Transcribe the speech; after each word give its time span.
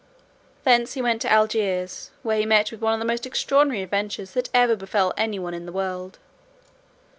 Thence 0.63 0.93
he 0.95 1.01
went 1.03 1.21
to 1.21 1.31
Algiers, 1.31 2.09
where 2.23 2.39
he 2.39 2.43
met 2.47 2.71
with 2.71 2.81
one 2.81 2.93
of 2.93 2.97
the 2.99 3.05
most 3.05 3.27
extraordinary 3.27 3.83
adventures 3.83 4.31
that 4.31 4.49
ever 4.51 4.75
befell 4.75 5.13
anyone 5.15 5.53
in 5.53 5.67
the 5.67 5.71
world." 5.71 6.17